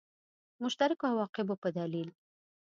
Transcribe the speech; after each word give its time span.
د 0.55 0.57
مشترکو 0.63 1.03
عواقبو 1.11 1.55
په 1.63 1.69
دلیل. 1.77 2.09